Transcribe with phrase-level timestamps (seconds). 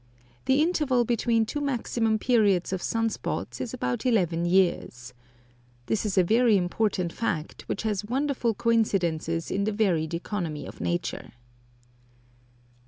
[0.45, 5.13] The interval between two maximum periods of sun spots is about eleven years.
[5.85, 10.81] This is a very important fact, which has wonderful coincidences in the varied economy of
[10.81, 11.33] nature.